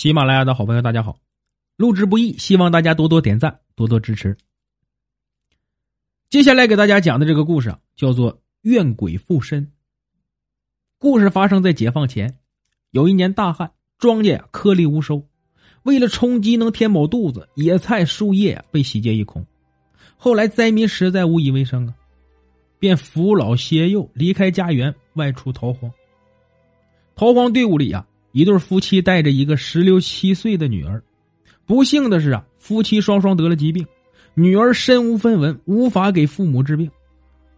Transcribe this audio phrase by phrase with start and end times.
[0.00, 1.18] 喜马拉雅的好朋友，大家好！
[1.76, 4.34] 录制不易，希望大家多多点赞，多多支持。
[6.30, 8.32] 接下来给大家讲的这个故事啊，叫做
[8.62, 9.66] 《怨鬼附身》。
[10.96, 12.38] 故事发生在解放前，
[12.92, 15.26] 有一年大旱，庄稼颗粒无收，
[15.82, 19.46] 为了充饥能填饱肚子，野菜树叶被洗劫一空。
[20.16, 21.94] 后来灾民实在无以为生啊，
[22.78, 25.92] 便扶老携幼离开家园，外出逃荒。
[27.14, 28.06] 逃荒队伍里啊。
[28.32, 31.02] 一对夫妻带着一个十六七岁的女儿，
[31.66, 33.86] 不幸的是啊，夫妻双双得了疾病，
[34.34, 36.90] 女儿身无分文，无法给父母治病，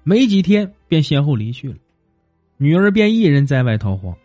[0.03, 1.77] 没几天便先后离去了，
[2.57, 4.17] 女儿便一人在外逃荒。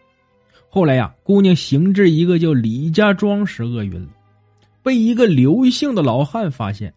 [0.70, 4.10] 后来呀，姑娘行至一个叫李家庄时饿晕了，
[4.84, 6.94] 被一个刘姓的老汉发现，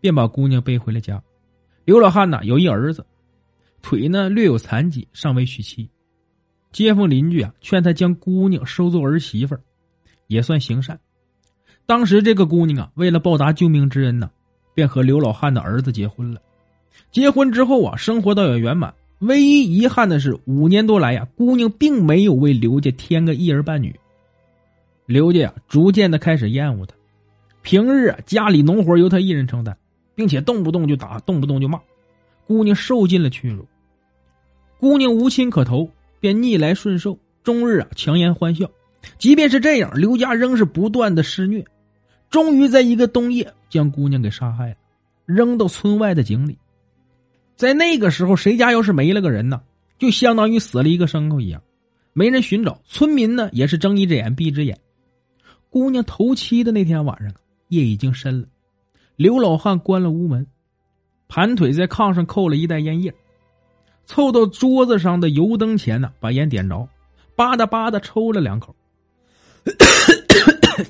[0.00, 1.22] 便把姑娘背回了家。
[1.84, 3.04] 刘老汉呢有一儿子，
[3.82, 5.88] 腿呢略有残疾，尚未娶妻。
[6.76, 9.56] 街坊邻居啊，劝他将姑娘收做儿媳妇
[10.26, 11.00] 也算行善。
[11.86, 14.30] 当时这个姑娘啊，为了报答救命之恩呢，
[14.74, 16.42] 便和刘老汉的儿子结婚了。
[17.10, 18.92] 结婚之后啊，生活倒也圆满。
[19.20, 23.98] 唯一遗憾的是，五年多来呀，姑娘并没有为刘家添个一儿半女。
[25.06, 26.94] 刘家呀，逐渐的开始厌恶她。
[27.62, 29.74] 平日啊，家里农活由她一人承担，
[30.14, 31.80] 并且动不动就打，动不动就骂，
[32.46, 33.66] 姑娘受尽了屈辱。
[34.78, 35.90] 姑娘无亲可投。
[36.26, 38.68] 便逆来顺受，终日啊强颜欢笑。
[39.16, 41.64] 即便是这样，刘家仍是不断的施虐。
[42.30, 44.76] 终于在一个冬夜，将姑娘给杀害了，
[45.24, 46.58] 扔到村外的井里。
[47.54, 49.62] 在那个时候，谁家要是没了个人呢，
[50.00, 51.62] 就相当于死了一个牲口一样，
[52.12, 52.80] 没人寻找。
[52.84, 54.76] 村民呢，也是睁一只眼闭一只眼。
[55.70, 57.32] 姑娘头七的那天晚上，
[57.68, 58.48] 夜已经深了。
[59.14, 60.44] 刘老汉关了屋门，
[61.28, 63.14] 盘腿在炕上扣了一袋烟叶。
[64.06, 66.88] 凑到桌子上的油灯前呢，把烟点着，
[67.34, 68.74] 吧嗒吧嗒抽了两口，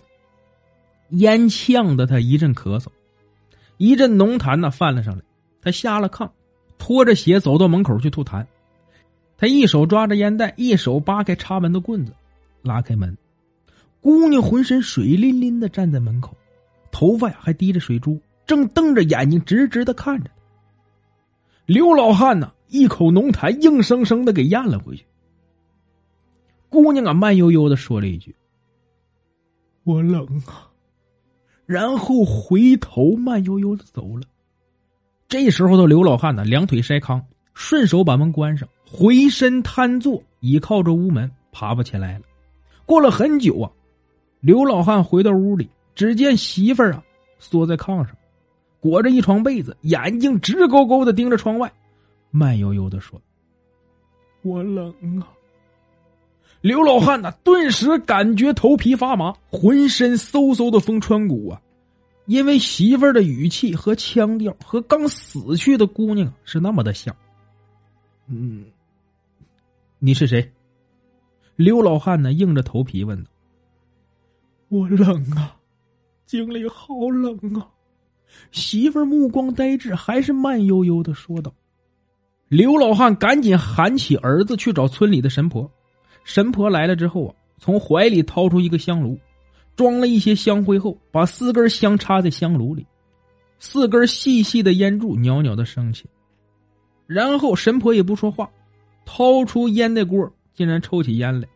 [1.11, 2.87] 烟呛得他一阵咳嗽，
[3.79, 5.23] 一阵浓痰呢泛了上来。
[5.63, 6.31] 他下了炕，
[6.79, 8.45] 拖着鞋走到门口去吐痰。
[9.39, 12.13] 他一手抓着烟袋，一手扒开插门的棍子，
[12.63, 13.17] 拉开门。
[14.01, 16.37] 姑娘浑身水淋淋的站在门口，
[16.93, 20.31] 头发呀还滴着水珠，正瞪着眼睛直直的看着
[21.67, 22.53] 刘老汉呢？
[22.69, 25.05] 一口浓痰硬生生的给咽了回去。
[26.69, 28.35] 姑娘啊，慢悠悠的说了一句
[29.85, 30.71] ：“我冷啊。”
[31.67, 34.23] 然后回头慢悠悠的走了。
[35.29, 37.21] 这时候的刘老汉呢，两腿筛糠，
[37.55, 42.25] 顺手把门关上，回身瘫坐，倚靠着屋门，爬不起来了。
[42.85, 43.71] 过了很久啊，
[44.41, 47.03] 刘老汉回到屋里，只见媳妇儿啊
[47.41, 48.17] 缩在炕上，
[48.79, 51.73] 裹着一床被子，眼睛直勾勾的盯着窗外。
[52.37, 53.21] 慢悠悠的说
[54.43, 55.33] ：“我冷啊。”
[56.61, 61.63] 刘老汉呐，顿时感觉头皮发麻，浑身嗖嗖的风穿骨啊！
[62.27, 67.15] 因为媳妇儿的语气和腔调和刚死去的姑娘是那么的像。
[68.27, 68.65] 嗯，
[69.99, 70.53] 你是谁？
[71.55, 73.31] 刘老汉呢，硬着头皮问道
[74.69, 75.57] ：“我冷啊，
[76.27, 77.69] 经理好冷啊！”
[78.51, 81.55] 媳妇儿目光呆滞，还是慢悠悠的说道。
[82.49, 85.71] 刘老汉赶紧喊起儿子去找村里的神婆。
[86.25, 89.19] 神婆来了之后啊，从怀里掏出一个香炉，
[89.75, 92.87] 装了一些香灰后，把四根香插在香炉里，
[93.59, 96.05] 四根细细的烟柱袅袅的升起。
[97.07, 98.51] 然后神婆也不说话，
[99.05, 101.49] 掏出烟袋锅，竟然抽起烟来。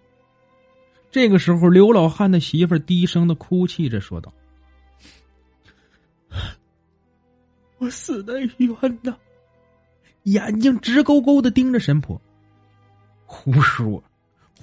[1.10, 4.32] 这个时候，刘老汉的媳妇低声的哭泣着说道
[7.78, 9.16] ：“我死的冤呐！”
[10.24, 12.20] 眼睛直勾勾的盯着神婆，
[13.26, 14.02] 胡说！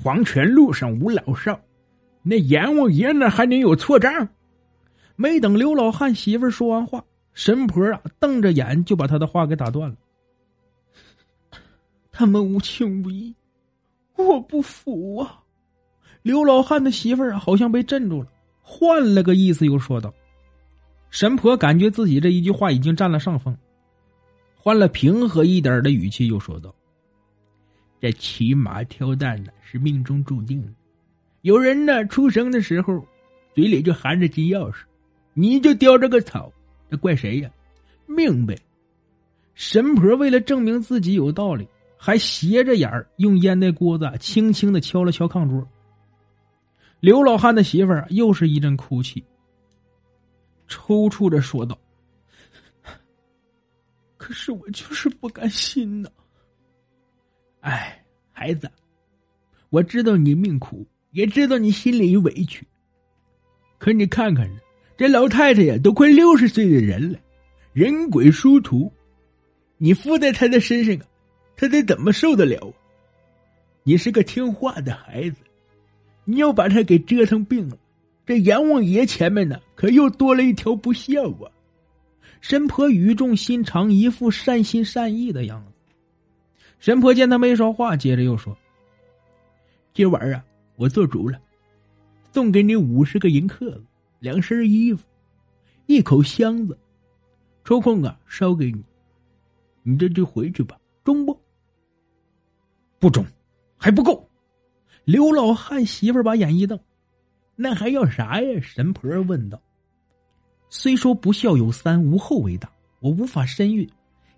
[0.04, 1.60] 黄泉路上无老少，
[2.22, 4.30] 那阎王爷那还能有错账？
[5.16, 7.04] 没等刘老汉媳妇说完话，
[7.34, 9.96] 神婆啊瞪着眼就把他的话给打断了。
[12.12, 13.34] 他们无情无义，
[14.16, 15.42] 我不服啊！
[16.22, 18.28] 刘老汉的媳妇儿好像被镇住了，
[18.62, 20.14] 换了个意思又说道
[21.10, 23.58] ：“神婆感觉自己这一句话已经占了上风。”
[24.68, 26.76] 换了平和一点的语气，又说道
[28.02, 30.74] ：“这骑马挑担呢，是命中注定的。
[31.40, 33.02] 有人呢，出生的时候
[33.56, 34.80] 嘴里就含着金钥匙，
[35.34, 36.52] 你就叼着个草，
[36.92, 37.50] 这怪谁呀？
[38.08, 38.58] 命呗。”
[39.56, 41.66] 神婆为了证明自己有道理，
[41.96, 45.66] 还斜着眼儿用烟袋锅子轻轻的敲了敲炕桌。
[47.00, 49.24] 刘老汉的媳妇儿又是一阵哭泣，
[50.68, 51.80] 抽搐着说道。
[54.28, 56.10] 可是我就是不甘心呐！
[57.62, 58.04] 哎，
[58.34, 58.70] 孩子，
[59.70, 62.68] 我知道你命苦，也知道你心里有委屈。
[63.78, 64.46] 可你看看
[64.98, 67.18] 这老太太呀，都快六十岁的人了，
[67.72, 68.92] 人鬼殊途，
[69.78, 71.08] 你附在她的身上啊，
[71.56, 72.74] 她得怎么受得了？
[73.84, 75.38] 你是个听话的孩子，
[76.26, 77.78] 你要把她给折腾病了，
[78.26, 81.50] 这阎王爷前面呢，可又多了一条不孝啊！
[82.42, 85.72] 神婆语重心长，一副善心善意的样子。
[86.80, 88.56] 神婆见他没说话，接着又说
[89.94, 90.44] ：“今晚啊，
[90.76, 91.40] 我做主了，
[92.32, 93.84] 送给你五十个银克子，
[94.20, 95.04] 两身衣服，
[95.88, 96.78] 一口箱子，
[97.64, 98.84] 抽空啊烧给你。
[99.84, 101.40] 你这就回去吧，中不？
[103.00, 103.26] 不中，
[103.78, 104.24] 还不够。”
[105.04, 106.78] 刘老汉媳妇把眼一瞪
[107.56, 109.60] ：“那还要啥呀？”神婆问道。
[110.70, 112.70] 虽说不孝有三，无后为大，
[113.00, 113.90] 我无法身孕，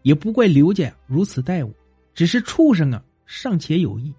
[0.03, 1.71] 也不怪刘家如此待我。
[2.13, 4.13] 只是畜生啊，尚且有意，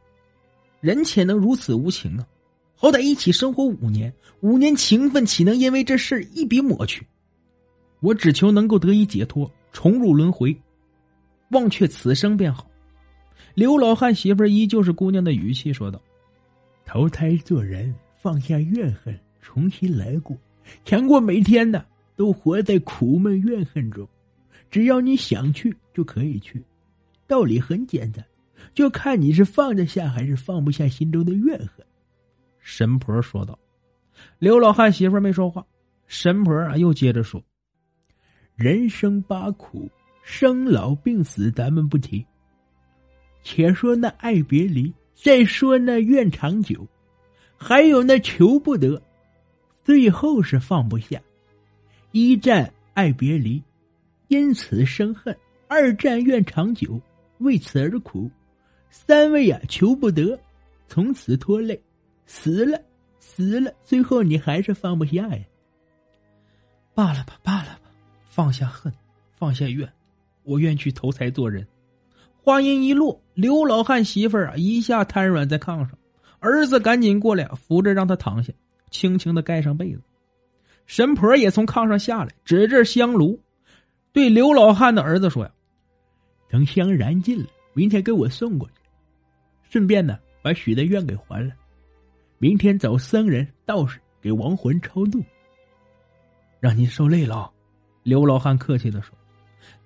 [0.80, 2.26] 人且能如此无情啊？
[2.74, 7.06] 好歹一起生活五年，五年情分岂能因为这事一笔抹去？
[8.00, 10.58] 我只求能够得以解脱，重入轮回，
[11.50, 12.66] 忘却此生便好。
[13.54, 16.00] 刘老汉媳妇依旧是姑娘的语气说道
[16.86, 20.34] ：“投胎做人，放下怨恨，重新来过，
[20.86, 21.84] 强过每天的。”
[22.20, 24.06] 都活在苦闷怨恨中，
[24.70, 26.62] 只要你想去就可以去，
[27.26, 28.22] 道理很简单，
[28.74, 31.86] 就看你是放得下还是放不下心中的怨恨。”
[32.60, 33.58] 神婆说道。
[34.38, 35.64] 刘老汉媳妇没说话，
[36.08, 37.42] 神婆啊又接着说
[38.54, 39.90] ：“人生八苦，
[40.22, 42.22] 生老病死咱们不提，
[43.42, 46.86] 且说那爱别离，再说那怨长久，
[47.56, 49.02] 还有那求不得，
[49.82, 51.18] 最后是放不下。”
[52.12, 53.62] 一战爱别离，
[54.28, 55.34] 因此生恨；
[55.68, 57.00] 二战愿长久，
[57.38, 58.28] 为此而苦；
[58.90, 60.38] 三位啊求不得，
[60.88, 61.80] 从此拖累，
[62.26, 62.80] 死了
[63.20, 65.44] 死了，最后你还是放不下呀。
[66.94, 67.90] 罢了吧，罢了吧，
[68.24, 68.92] 放下恨，
[69.36, 69.88] 放下怨，
[70.42, 71.66] 我愿去投胎做人。
[72.42, 75.90] 话音一落，刘老汉媳妇儿啊一下瘫软在炕上，
[76.40, 78.52] 儿子赶紧过来扶着让他躺下，
[78.90, 80.00] 轻轻的盖上被子。
[80.90, 83.38] 神婆也从炕上下来，指着香炉，
[84.12, 85.50] 对刘老汉的儿子说：“呀，
[86.48, 88.74] 等香燃尽了，明天给我送过去，
[89.70, 91.54] 顺便呢把许的愿给还了。
[92.38, 95.22] 明天找僧人道士给亡魂超度。
[96.58, 97.48] 让您受累了。”
[98.02, 99.14] 刘老汉客气的说。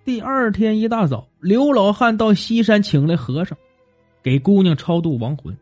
[0.07, 3.59] 第二天一大早，刘老汉到西山请来和尚，
[4.23, 5.55] 给姑娘超度亡魂。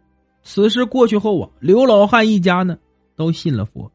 [0.45, 2.79] 此事过去后啊，刘老汉一家呢
[3.17, 3.91] 都信了佛。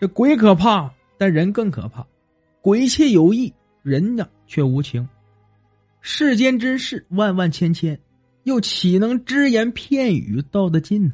[0.00, 2.06] 这鬼可怕，但人更可怕。
[2.60, 3.52] 鬼且有意，
[3.82, 5.08] 人呢却无情。
[6.00, 7.98] 世间之事万万千千，
[8.44, 11.12] 又岂能只言片语道得尽呢？